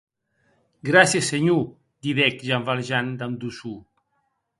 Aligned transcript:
Gràcies, 0.87 1.27
senhor, 1.33 1.59
didec 2.07 2.41
Jean 2.47 2.65
Valjean 2.71 3.13
damb 3.21 3.37
doçor. 3.45 3.77